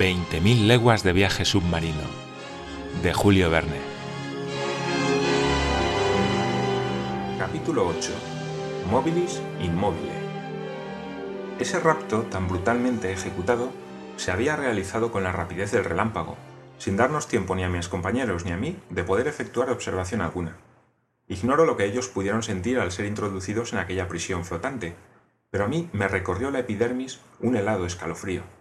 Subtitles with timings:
[0.00, 2.00] 20.000 leguas de viaje submarino,
[3.02, 3.76] de Julio Verne.
[7.38, 8.10] Capítulo 8.
[8.90, 10.14] Mobilis Inmobile.
[11.58, 13.68] Ese rapto tan brutalmente ejecutado
[14.16, 16.38] se había realizado con la rapidez del relámpago,
[16.78, 20.56] sin darnos tiempo ni a mis compañeros ni a mí de poder efectuar observación alguna.
[21.28, 24.94] Ignoro lo que ellos pudieron sentir al ser introducidos en aquella prisión flotante,
[25.50, 28.59] pero a mí me recorrió la epidermis un helado escalofrío.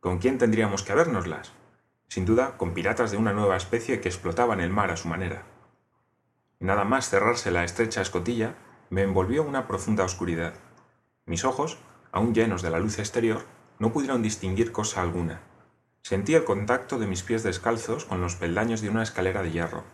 [0.00, 1.52] ¿Con quién tendríamos que habérnoslas?
[2.08, 5.44] Sin duda, con piratas de una nueva especie que explotaban el mar a su manera.
[6.60, 8.54] Nada más cerrarse la estrecha escotilla,
[8.90, 10.54] me envolvió una profunda oscuridad.
[11.24, 11.78] Mis ojos,
[12.12, 13.44] aún llenos de la luz exterior,
[13.78, 15.42] no pudieron distinguir cosa alguna.
[16.02, 19.84] Sentí el contacto de mis pies descalzos con los peldaños de una escalera de hierro.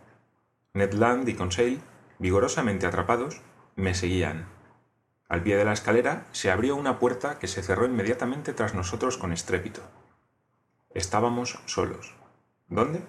[0.74, 1.82] Ned Land y Conseil
[2.22, 3.40] vigorosamente atrapados,
[3.74, 4.46] me seguían.
[5.32, 9.16] Al pie de la escalera se abrió una puerta que se cerró inmediatamente tras nosotros
[9.16, 9.80] con estrépito.
[10.90, 12.14] Estábamos solos.
[12.68, 13.02] ¿Dónde?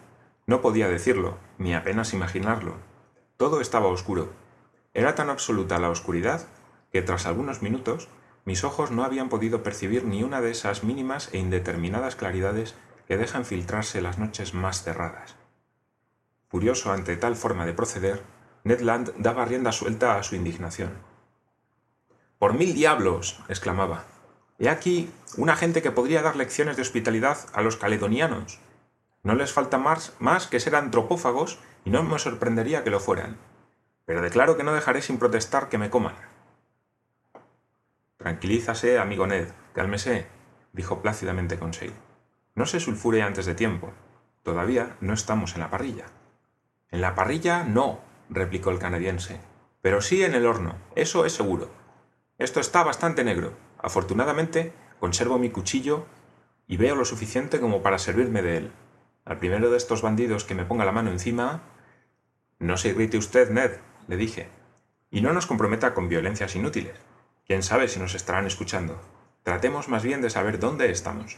[0.48, 2.76] No podía decirlo, ni apenas imaginarlo.
[3.36, 4.32] Todo estaba oscuro.
[4.94, 6.48] Era tan absoluta la oscuridad
[6.94, 8.08] que tras algunos minutos
[8.46, 12.74] mis ojos no habían podido percibir ni una de esas mínimas e indeterminadas claridades
[13.06, 15.36] que dejan filtrarse las noches más cerradas.
[16.48, 18.24] Furioso ante tal forma de proceder,
[18.64, 21.12] Ned Land daba rienda suelta a su indignación.
[22.44, 23.40] Por mil diablos.
[23.48, 24.04] exclamaba.
[24.60, 28.60] He aquí una gente que podría dar lecciones de hospitalidad a los caledonianos.
[29.24, 33.38] No les falta más, más que ser antropófagos y no me sorprendería que lo fueran.
[34.04, 36.16] Pero declaro que no dejaré sin protestar que me coman.
[38.18, 40.28] Tranquilízase, amigo Ned, cálmese,
[40.74, 41.94] dijo plácidamente Conseil.
[42.56, 43.94] No se sulfure antes de tiempo.
[44.44, 46.08] Todavía no estamos en la parrilla.
[46.92, 49.40] En la parrilla no, replicó el canadiense.
[49.82, 51.83] Pero sí en el horno, eso es seguro.
[52.44, 53.54] Esto está bastante negro.
[53.78, 56.06] Afortunadamente, conservo mi cuchillo
[56.68, 58.72] y veo lo suficiente como para servirme de él.
[59.24, 61.62] Al primero de estos bandidos que me ponga la mano encima...
[62.60, 63.80] No se irrite usted, Ned,
[64.10, 64.50] le dije,
[65.10, 67.00] y no nos comprometa con violencias inútiles.
[67.48, 69.00] Quién sabe si nos estarán escuchando.
[69.44, 71.38] Tratemos más bien de saber dónde estamos.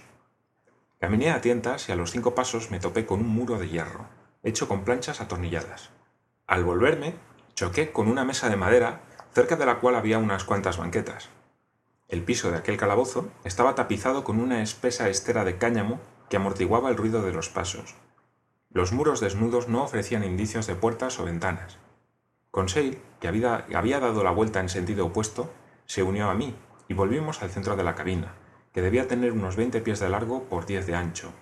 [1.00, 4.08] Caminé a tientas y a los cinco pasos me topé con un muro de hierro,
[4.42, 5.92] hecho con planchas atornilladas.
[6.48, 7.14] Al volverme,
[7.54, 9.02] choqué con una mesa de madera
[9.36, 11.28] cerca de la cual había unas cuantas banquetas.
[12.08, 16.90] El piso de aquel calabozo estaba tapizado con una espesa estera de cáñamo que amortiguaba
[16.90, 17.96] el ruido de los pasos.
[18.70, 21.80] Los muros desnudos no ofrecían indicios de puertas o ventanas.
[22.50, 25.52] Conseil, que había, dado la vuelta en sentido opuesto,
[25.86, 26.56] se unió a mí
[26.88, 28.36] y volvimos al centro de la cabina,
[28.72, 31.34] que debía tener unos veinte pies de largo por diez de ancho.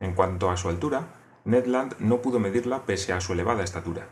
[0.00, 1.14] En cuanto a su altura,
[1.44, 4.08] Ned Land no pudo medirla pese a su elevada estatura.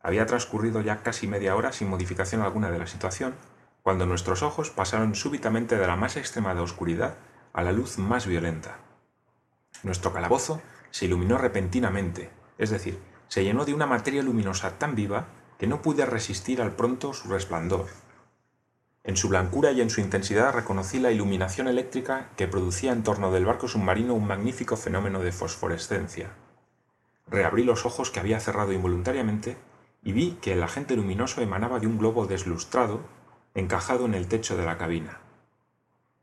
[0.00, 3.34] Había transcurrido ya casi media hora sin modificación alguna de la situación,
[3.82, 7.16] cuando nuestros ojos pasaron súbitamente de la más extremada oscuridad
[7.52, 8.78] a la luz más violenta.
[9.82, 12.98] Nuestro calabozo se iluminó repentinamente, es decir,
[13.28, 15.26] se llenó de una materia luminosa tan viva
[15.58, 17.86] que no pude resistir al pronto su resplandor.
[19.04, 23.32] En su blancura y en su intensidad reconocí la iluminación eléctrica que producía en torno
[23.32, 26.30] del barco submarino un magnífico fenómeno de fosforescencia.
[27.26, 29.56] Reabrí los ojos que había cerrado involuntariamente
[30.02, 33.00] y vi que el agente luminoso emanaba de un globo deslustrado
[33.54, 35.18] encajado en el techo de la cabina.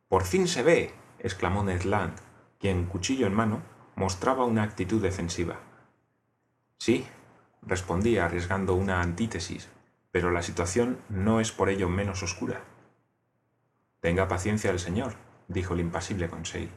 [0.07, 0.93] Por fin se ve.
[1.19, 2.15] exclamó Ned Land,
[2.59, 3.61] quien, cuchillo en mano,
[3.95, 5.59] mostraba una actitud defensiva.
[6.77, 7.05] Sí,
[7.61, 9.69] respondí arriesgando una antítesis,
[10.11, 12.61] pero la situación no es por ello menos oscura.
[13.99, 15.15] Tenga paciencia el señor,
[15.47, 16.69] dijo el impasible Conseil.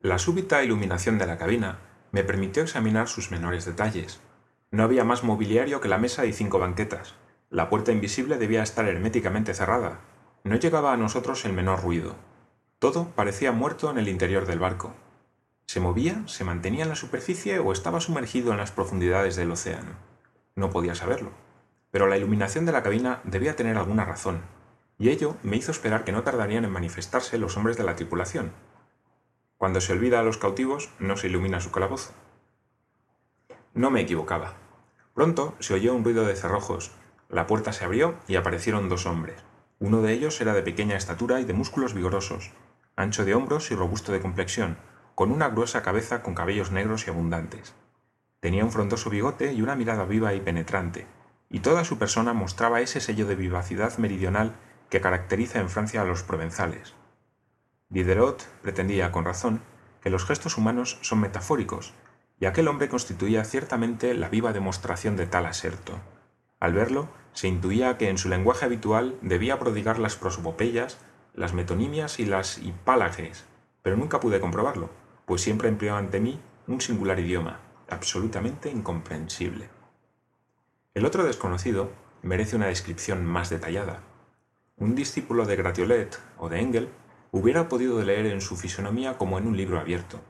[0.00, 1.78] La súbita iluminación de la cabina
[2.12, 4.20] me permitió examinar sus menores detalles,
[4.74, 7.14] no había más mobiliario que la mesa y cinco banquetas.
[7.48, 10.00] La puerta invisible debía estar herméticamente cerrada.
[10.42, 12.16] No llegaba a nosotros el menor ruido.
[12.80, 14.92] Todo parecía muerto en el interior del barco.
[15.66, 19.92] ¿Se movía, se mantenía en la superficie o estaba sumergido en las profundidades del océano?
[20.56, 21.30] No podía saberlo.
[21.92, 24.42] Pero la iluminación de la cabina debía tener alguna razón,
[24.98, 28.50] y ello me hizo esperar que no tardarían en manifestarse los hombres de la tripulación.
[29.56, 32.12] Cuando se olvida a los cautivos, no se ilumina su calabozo.
[33.72, 34.63] No me equivocaba.
[35.14, 36.90] Pronto se oyó un ruido de cerrojos.
[37.28, 39.36] La puerta se abrió y aparecieron dos hombres.
[39.78, 42.50] Uno de ellos era de pequeña estatura y de músculos vigorosos,
[42.96, 44.76] ancho de hombros y robusto de complexión,
[45.14, 47.74] con una gruesa cabeza con cabellos negros y abundantes.
[48.40, 51.06] Tenía un frondoso bigote y una mirada viva y penetrante,
[51.48, 54.56] y toda su persona mostraba ese sello de vivacidad meridional
[54.90, 56.94] que caracteriza en Francia a los provenzales.
[57.88, 59.62] Diderot pretendía, con razón,
[60.02, 61.94] que los gestos humanos son metafóricos
[62.44, 65.98] y aquel hombre constituía ciertamente la viva demostración de tal aserto.
[66.60, 70.98] Al verlo, se intuía que en su lenguaje habitual debía prodigar las prosopopeyas,
[71.32, 73.46] las metonimias y las hipálages,
[73.80, 74.90] pero nunca pude comprobarlo,
[75.24, 79.70] pues siempre empleó ante mí un singular idioma, absolutamente incomprensible.
[80.92, 84.00] El otro desconocido merece una descripción más detallada.
[84.76, 86.90] Un discípulo de Gratiolet o de Engel
[87.30, 90.20] hubiera podido leer en su fisonomía como en un libro abierto.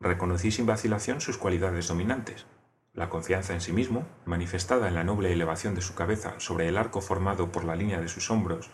[0.00, 2.46] Reconocí sin vacilación sus cualidades dominantes,
[2.94, 6.78] la confianza en sí mismo, manifestada en la noble elevación de su cabeza sobre el
[6.78, 8.70] arco formado por la línea de sus hombros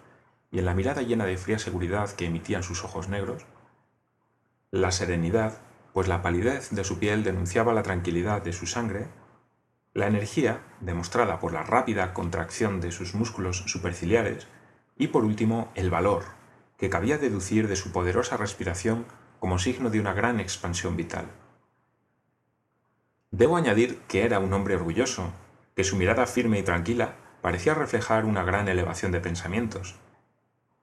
[0.53, 3.45] y en la mirada llena de fría seguridad que emitían sus ojos negros,
[4.71, 5.59] la serenidad,
[5.93, 9.09] pues la palidez de su piel denunciaba la tranquilidad de su sangre,
[9.95, 14.47] la energía, demostrada por la rápida contracción de sus músculos superciliares,
[14.97, 16.25] y por último el valor,
[16.77, 19.07] que cabía deducir de su poderosa respiración
[19.47, 21.27] como signo de una gran expansión vital.
[23.31, 25.33] Debo añadir que era un hombre orgulloso,
[25.77, 29.95] que su mirada firme y tranquila parecía reflejar una gran elevación de pensamientos,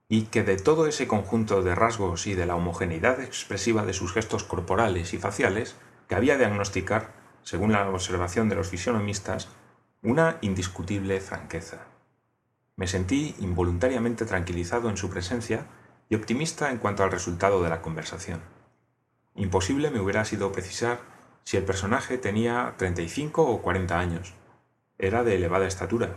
[0.07, 4.13] y que de todo ese conjunto de rasgos y de la homogeneidad expresiva de sus
[4.13, 5.75] gestos corporales y faciales,
[6.07, 7.12] que había diagnosticar,
[7.42, 9.50] según la observación de los fisionomistas,
[10.01, 11.80] una indiscutible franqueza.
[12.77, 15.66] Me sentí involuntariamente tranquilizado en su presencia
[16.07, 18.52] y optimista en cuanto al resultado de la conversación.
[19.35, 21.00] Imposible me hubiera sido precisar
[21.44, 24.33] si el personaje tenía 35 o 40 años.
[24.97, 26.15] Era de elevada estatura.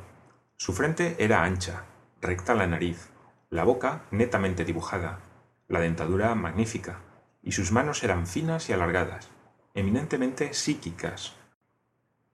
[0.56, 1.84] Su frente era ancha,
[2.20, 3.10] recta la nariz,
[3.50, 5.20] la boca netamente dibujada,
[5.68, 7.00] la dentadura magnífica,
[7.42, 9.28] y sus manos eran finas y alargadas,
[9.74, 11.34] eminentemente psíquicas,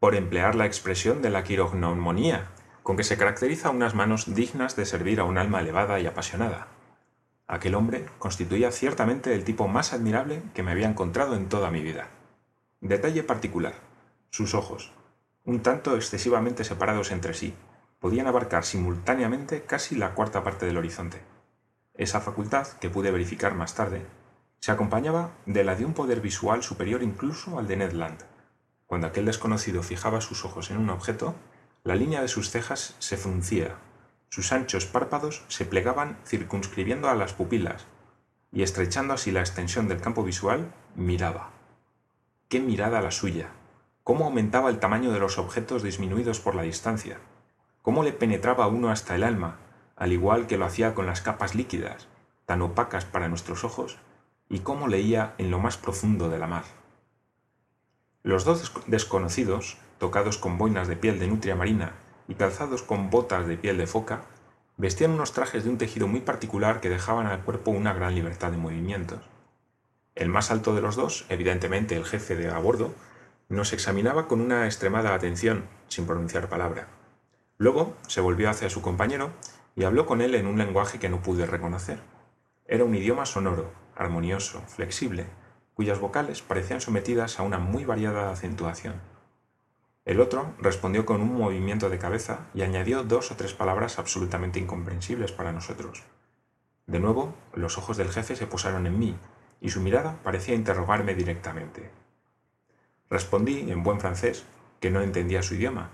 [0.01, 2.49] por emplear la expresión de la quirognomonía,
[2.83, 6.67] con que se caracteriza unas manos dignas de servir a un alma elevada y apasionada.
[7.53, 11.83] Aquel hombre constituía ciertamente el tipo más admirable que me había encontrado en toda mi
[11.83, 12.09] vida.
[12.81, 13.75] Detalle particular.
[14.31, 14.91] Sus ojos,
[15.45, 17.53] un tanto excesivamente separados entre sí,
[18.01, 21.21] podían abarcar simultáneamente casi la cuarta parte del horizonte.
[21.93, 24.07] Esa facultad, que pude verificar más tarde,
[24.59, 28.25] se acompañaba de la de un poder visual superior incluso al de Ned Land.
[28.87, 31.35] Cuando aquel desconocido fijaba sus ojos en un objeto,
[31.85, 33.77] la línea de sus cejas se fruncía,
[34.33, 37.85] sus anchos párpados se plegaban circunscribiendo a las pupilas,
[38.51, 41.51] y estrechando así la extensión del campo visual, miraba.
[42.49, 43.51] Qué mirada la suya.
[44.05, 47.19] Cómo aumentaba el tamaño de los objetos disminuidos por la distancia.
[47.83, 49.59] Cómo le penetraba uno hasta el alma,
[49.97, 52.09] al igual que lo hacía con las capas líquidas,
[52.47, 53.99] tan opacas para nuestros ojos,
[54.49, 56.65] y cómo leía en lo más profundo de la mar.
[58.23, 61.93] Los dos desconocidos, tocados con boinas de piel de nutria marina
[62.29, 64.23] y calzados con botas de piel de foca,
[64.77, 68.51] vestían unos trajes de un tejido muy particular que dejaban al cuerpo una gran libertad
[68.51, 69.21] de movimientos.
[70.15, 72.95] El más alto de los dos, evidentemente el jefe de a bordo,
[73.49, 76.89] nos examinaba con una extremada atención, sin pronunciar palabra.
[77.59, 79.31] Luego se volvió hacia su compañero
[79.77, 82.01] y habló con él en un lenguaje que no pude reconocer.
[82.67, 85.27] Era un idioma sonoro, armonioso, flexible,
[85.75, 88.95] cuyas vocales parecían sometidas a una muy variada acentuación.
[90.05, 94.59] El otro respondió con un movimiento de cabeza y añadió dos o tres palabras absolutamente
[94.59, 96.03] incomprensibles para nosotros.
[96.87, 99.17] De nuevo, los ojos del jefe se posaron en mí,
[99.61, 101.91] y su mirada parecía interrogarme directamente.
[103.09, 104.45] Respondí, en buen francés,
[104.81, 105.91] que no entendía su idioma,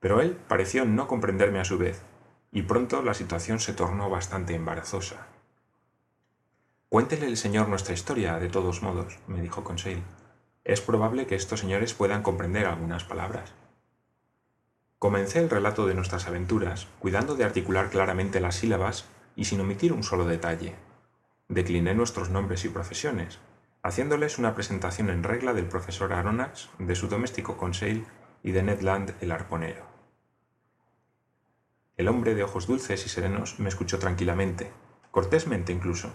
[0.00, 2.02] pero él pareció no comprenderme a su vez,
[2.50, 5.28] y pronto la situación se tornó bastante embarazosa.
[6.88, 10.02] Cuéntele el señor nuestra historia, de todos modos, me dijo Conseil.
[10.64, 13.52] Es probable que estos señores puedan comprender algunas palabras.
[14.98, 19.92] Comencé el relato de nuestras aventuras, cuidando de articular claramente las sílabas y sin omitir
[19.92, 20.76] un solo detalle,
[21.48, 23.40] decliné nuestros nombres y profesiones,
[23.82, 28.06] haciéndoles una presentación en regla del profesor Aronnax, de su doméstico Conseil
[28.44, 29.84] y de Ned Land el arponero.
[31.96, 34.70] El hombre de ojos dulces y serenos me escuchó tranquilamente,
[35.10, 36.12] cortésmente incluso,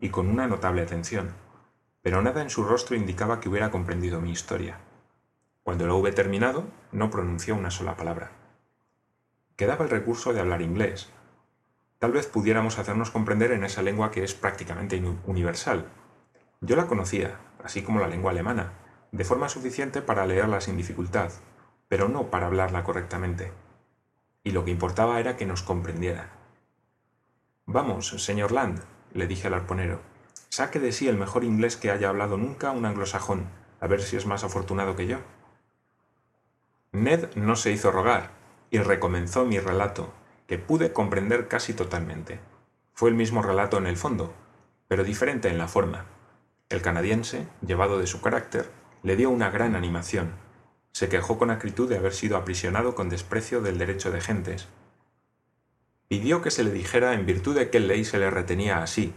[0.00, 1.32] y con una notable atención,
[2.04, 4.78] pero nada en su rostro indicaba que hubiera comprendido mi historia.
[5.64, 8.30] Cuando lo hube terminado, no pronunció una sola palabra.
[9.56, 11.10] Quedaba el recurso de hablar inglés,
[12.04, 15.86] Tal vez pudiéramos hacernos comprender en esa lengua que es prácticamente universal.
[16.60, 18.74] Yo la conocía, así como la lengua alemana,
[19.10, 21.30] de forma suficiente para leerla sin dificultad,
[21.88, 23.52] pero no para hablarla correctamente.
[24.42, 26.28] Y lo que importaba era que nos comprendiera.
[27.64, 28.82] Vamos, señor Land,
[29.14, 30.02] le dije al arponero,
[30.54, 33.48] saque de sí el mejor inglés que haya hablado nunca un anglosajón,
[33.80, 35.18] a ver si es más afortunado que yo.
[36.92, 38.30] Ned no se hizo rogar,
[38.70, 40.14] y recomenzó mi relato,
[40.46, 42.38] que pude comprender casi totalmente.
[42.92, 44.32] Fue el mismo relato en el fondo,
[44.86, 46.04] pero diferente en la forma.
[46.68, 48.70] El canadiense, llevado de su carácter,
[49.02, 50.34] le dio una gran animación.
[50.92, 54.68] Se quejó con acritud de haber sido aprisionado con desprecio del derecho de gentes.
[56.06, 59.12] Pidió que se le dijera en virtud de qué ley se le retenía así.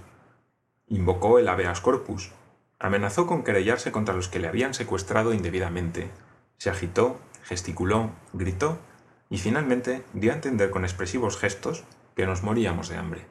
[0.88, 2.32] Invocó el habeas corpus,
[2.80, 6.12] Amenazó con querellarse contra los que le habían secuestrado indebidamente.
[6.58, 8.78] Se agitó, gesticuló, gritó
[9.32, 13.26] y finalmente dio a entender con expresivos gestos que nos moríamos de hambre.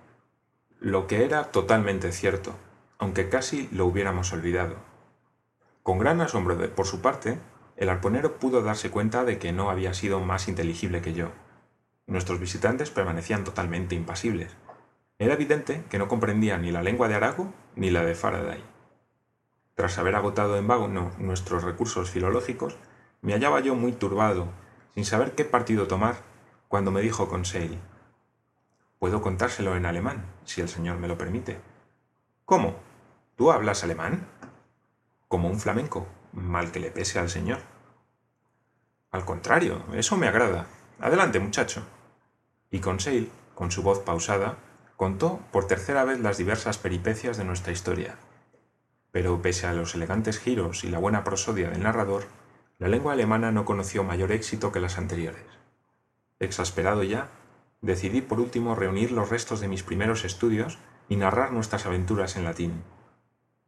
[0.80, 2.56] Lo que era totalmente cierto,
[2.98, 4.76] aunque casi lo hubiéramos olvidado.
[5.84, 7.38] Con gran asombro de, por su parte,
[7.76, 11.30] el arponero pudo darse cuenta de que no había sido más inteligible que yo.
[12.08, 14.56] Nuestros visitantes permanecían totalmente impasibles.
[15.18, 18.62] Era evidente que no comprendían ni la lengua de Arago ni la de Faraday.
[19.74, 22.76] Tras haber agotado en vago nuestros recursos filológicos,
[23.22, 24.48] me hallaba yo muy turbado,
[24.94, 26.16] sin saber qué partido tomar,
[26.68, 27.78] cuando me dijo Conseil,
[28.98, 31.60] Puedo contárselo en alemán, si el señor me lo permite.
[32.46, 32.76] ¿Cómo?
[33.36, 34.26] ¿Tú hablas alemán?
[35.28, 37.58] Como un flamenco, mal que le pese al señor.
[39.10, 40.66] Al contrario, eso me agrada.
[40.98, 41.82] Adelante, muchacho.
[42.70, 44.56] Y Conseil, con su voz pausada,
[44.96, 48.16] contó por tercera vez las diversas peripecias de nuestra historia.
[49.12, 52.24] Pero pese a los elegantes giros y la buena prosodia del narrador,
[52.78, 55.44] la lengua alemana no conoció mayor éxito que las anteriores.
[56.38, 57.28] Exasperado ya,
[57.80, 62.44] decidí por último reunir los restos de mis primeros estudios y narrar nuestras aventuras en
[62.44, 62.82] latín.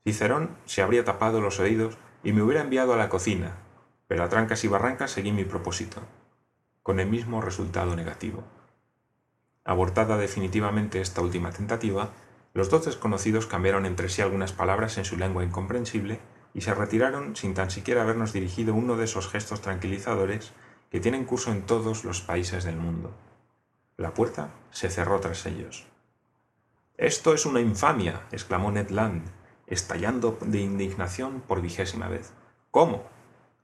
[0.04, 3.52] Cicerón se habría tapado los oídos y me hubiera enviado a la cocina,
[4.06, 6.02] pero a trancas y barrancas seguí mi propósito,
[6.82, 8.44] con el mismo resultado negativo.
[9.68, 12.08] Abortada definitivamente esta última tentativa,
[12.54, 16.20] los dos desconocidos cambiaron entre sí algunas palabras en su lengua incomprensible
[16.54, 20.54] y se retiraron sin tan siquiera habernos dirigido uno de esos gestos tranquilizadores
[20.90, 23.12] que tienen curso en todos los países del mundo.
[23.98, 25.84] La puerta se cerró tras ellos.
[26.96, 29.26] Esto es una infamia, exclamó Ned Land,
[29.66, 32.32] estallando de indignación por vigésima vez.
[32.70, 33.04] ¿Cómo?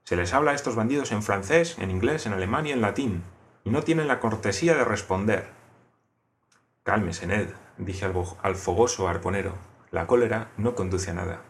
[0.03, 3.23] Se les habla a estos bandidos en francés, en inglés, en alemán y en latín,
[3.63, 5.54] y no tienen la cortesía de responder.
[6.85, 7.49] Cálmese, Ned,
[7.79, 9.53] dije al, fogoso arponero.
[9.89, 11.41] La cólera no conduce a nada.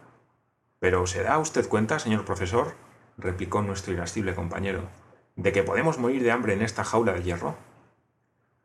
[0.78, 2.74] Pero ¿se da usted cuenta, señor profesor?
[3.18, 4.88] replicó nuestro irascible compañero,
[5.36, 7.54] de que podemos morir de hambre en esta jaula de hierro.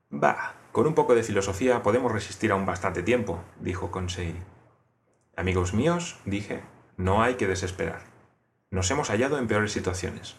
[0.10, 4.38] Bah, con un poco de filosofía podemos resistir aún bastante tiempo, dijo Conseil.
[5.36, 6.64] Amigos míos, dije,
[6.96, 8.04] no hay que desesperar.
[8.70, 10.38] Nos hemos hallado en peores situaciones.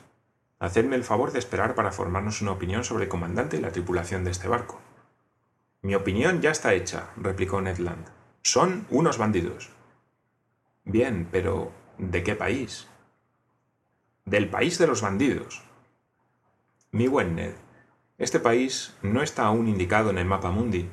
[0.58, 4.24] Hacedme el favor de esperar para formarnos una opinión sobre el comandante y la tripulación
[4.24, 4.80] de este barco.
[5.84, 8.06] Mi opinión ya está hecha, replicó Ned Land.
[8.42, 9.70] Son unos bandidos.
[10.84, 12.86] Bien, pero ¿de qué país?
[14.24, 15.64] Del país de los bandidos.
[16.92, 17.54] Mi buen Ned,
[18.16, 20.88] este país no está aún indicado en el mapa mundi.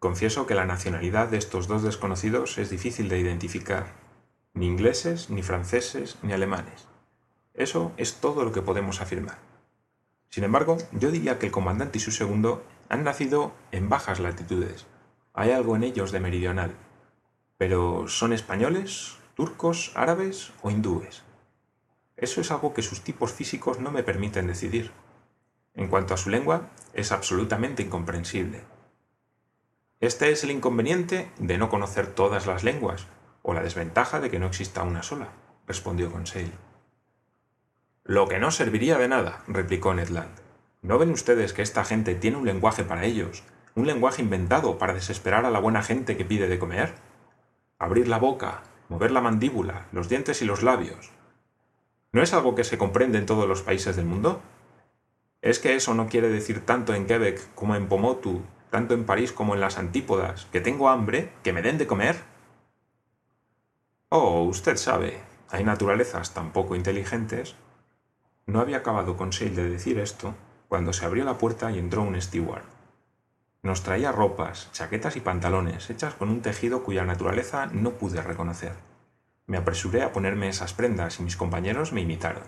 [0.00, 3.92] Confieso que la nacionalidad de estos dos desconocidos es difícil de identificar.
[4.52, 6.88] Ni ingleses, ni franceses, ni alemanes.
[7.54, 9.38] Eso es todo lo que podemos afirmar.
[10.28, 14.86] Sin embargo, yo diría que el comandante y su segundo han nacido en bajas latitudes.
[15.32, 16.74] Hay algo en ellos de meridional.
[17.58, 21.22] Pero ¿son españoles, turcos, árabes o hindúes?
[22.16, 24.92] Eso es algo que sus tipos físicos no me permiten decidir.
[25.74, 28.62] En cuanto a su lengua, es absolutamente incomprensible.
[30.00, 33.06] Este es el inconveniente de no conocer todas las lenguas,
[33.42, 35.28] o la desventaja de que no exista una sola,
[35.66, 36.52] respondió Conseil.
[38.04, 40.43] Lo que no serviría de nada, replicó Ned Land.
[40.84, 43.42] ¿No ven ustedes que esta gente tiene un lenguaje para ellos,
[43.74, 46.92] un lenguaje inventado para desesperar a la buena gente que pide de comer?
[47.78, 51.10] Abrir la boca, mover la mandíbula, los dientes y los labios.
[52.12, 54.42] ¿No es algo que se comprende en todos los países del mundo?
[55.40, 59.32] ¿Es que eso no quiere decir tanto en Quebec como en Pomotu, tanto en París
[59.32, 62.16] como en las antípodas, que tengo hambre, que me den de comer?
[64.10, 67.56] Oh, usted sabe, hay naturalezas tan poco inteligentes.
[68.44, 70.34] No había acabado con Conseil de decir esto
[70.74, 72.64] cuando se abrió la puerta y entró un steward.
[73.62, 78.72] Nos traía ropas, chaquetas y pantalones hechas con un tejido cuya naturaleza no pude reconocer.
[79.46, 82.42] Me apresuré a ponerme esas prendas y mis compañeros me imitaron.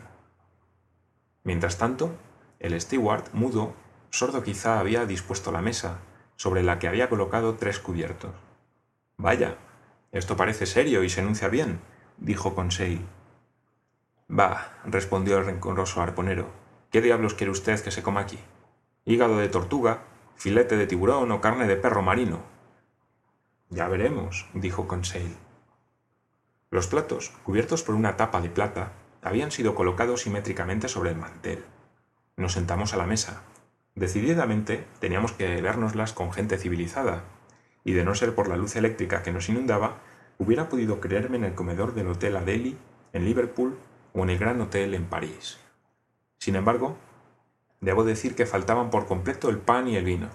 [1.45, 2.17] Mientras tanto,
[2.59, 3.75] el steward, mudo,
[4.11, 5.99] sordo quizá, había dispuesto la mesa,
[6.35, 8.35] sobre la que había colocado tres cubiertos.
[9.19, 9.57] Vaya,
[10.11, 11.79] esto parece serio y se enuncia bien,
[12.17, 13.07] dijo Conseil.
[14.27, 16.66] Bah, respondió el rencoroso arponero.
[16.91, 18.39] ¿Qué diablos quiere usted que se coma aquí?
[19.05, 20.05] ¿Hígado de tortuga,
[20.37, 22.41] filete de tiburón o carne de perro marino?
[23.71, 25.37] Ya veremos, dijo Conseil.
[26.71, 31.65] Los platos, cubiertos por una tapa de plata, habían sido colocados simétricamente sobre el mantel.
[32.37, 33.43] Nos sentamos a la mesa.
[33.97, 37.25] Decididamente teníamos que vernoslas con gente civilizada,
[37.83, 39.99] y de no ser por la luz eléctrica que nos inundaba,
[40.39, 42.77] hubiera podido creerme en el comedor del Hotel Adeli,
[43.13, 43.77] en Liverpool
[44.13, 45.59] o en el Gran Hotel en París.
[46.39, 46.97] Sin embargo,
[47.81, 50.29] debo decir que faltaban por completo el pan y el vino.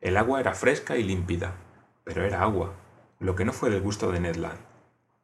[0.00, 1.54] El agua era fresca y límpida,
[2.04, 2.74] pero era agua,
[3.18, 4.60] lo que no fue del gusto de Ned Land.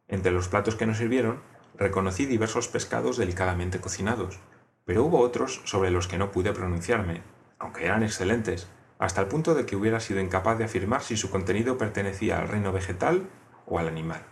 [0.09, 1.41] Entre los platos que nos sirvieron,
[1.77, 4.39] reconocí diversos pescados delicadamente cocinados,
[4.85, 7.23] pero hubo otros sobre los que no pude pronunciarme,
[7.59, 11.31] aunque eran excelentes, hasta el punto de que hubiera sido incapaz de afirmar si su
[11.31, 13.29] contenido pertenecía al reino vegetal
[13.67, 14.23] o al animal.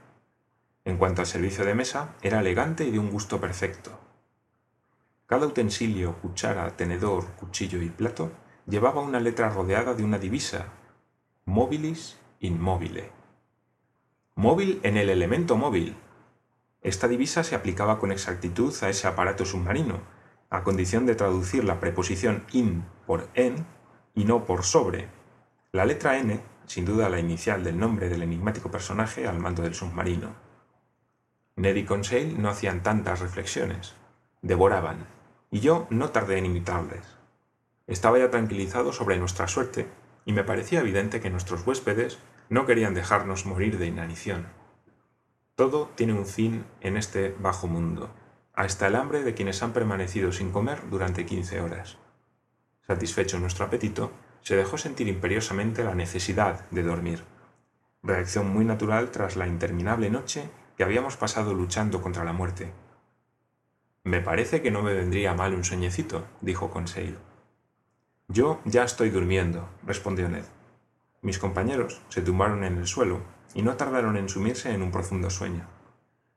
[0.84, 3.98] En cuanto al servicio de mesa, era elegante y de un gusto perfecto.
[5.30, 8.32] Cada utensilio, cuchara, tenedor, cuchillo y plato
[8.66, 10.72] llevaba una letra rodeada de una divisa,
[11.44, 13.12] mobilis in mobile.
[14.34, 15.94] Móvil en el elemento móvil.
[16.82, 20.00] Esta divisa se aplicaba con exactitud a ese aparato submarino,
[20.50, 23.64] a condición de traducir la preposición in por en
[24.16, 25.06] y no por sobre.
[25.70, 29.74] La letra n, sin duda la inicial del nombre del enigmático personaje al mando del
[29.74, 30.34] submarino.
[31.54, 33.94] Ned y Conseil no hacían tantas reflexiones,
[34.42, 35.19] devoraban,
[35.50, 37.04] y yo no tardé en imitarles.
[37.86, 39.88] Estaba ya tranquilizado sobre nuestra suerte
[40.24, 44.46] y me parecía evidente que nuestros huéspedes no querían dejarnos morir de inanición.
[45.56, 48.10] Todo tiene un fin en este bajo mundo,
[48.54, 51.98] hasta el hambre de quienes han permanecido sin comer durante quince horas.
[52.86, 57.24] Satisfecho nuestro apetito, se dejó sentir imperiosamente la necesidad de dormir,
[58.02, 62.72] reacción muy natural tras la interminable noche que habíamos pasado luchando contra la muerte.
[64.04, 67.18] Me parece que no me vendría mal un sueñecito, dijo Conseil.
[68.28, 70.44] Yo ya estoy durmiendo, respondió Ned.
[71.20, 73.20] Mis compañeros se tumbaron en el suelo
[73.54, 75.66] y no tardaron en sumirse en un profundo sueño.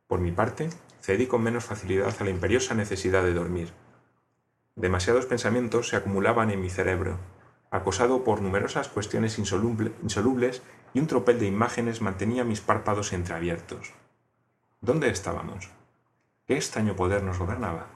[0.07, 0.69] Por mi parte,
[1.01, 3.71] cedí con menos facilidad a la imperiosa necesidad de dormir.
[4.75, 7.17] Demasiados pensamientos se acumulaban en mi cerebro,
[7.71, 10.61] acosado por numerosas cuestiones insolubles
[10.93, 13.93] y un tropel de imágenes mantenía mis párpados entreabiertos.
[14.81, 15.69] ¿Dónde estábamos?
[16.45, 17.87] ¿Qué extraño poder nos gobernaba?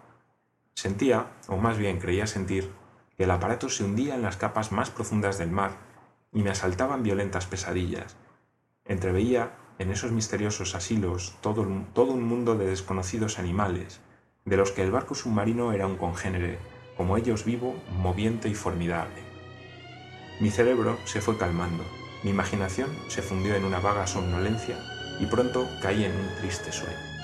[0.73, 2.71] Sentía, o más bien creía sentir,
[3.17, 5.71] que el aparato se hundía en las capas más profundas del mar
[6.31, 8.15] y me asaltaban violentas pesadillas.
[8.85, 13.99] Entreveía en esos misteriosos asilos todo, todo un mundo de desconocidos animales,
[14.45, 16.57] de los que el barco submarino era un congénere,
[16.95, 19.23] como ellos vivo, moviente y formidable.
[20.39, 21.83] Mi cerebro se fue calmando,
[22.23, 24.79] mi imaginación se fundió en una vaga somnolencia
[25.19, 27.16] y pronto caí en un triste sueño.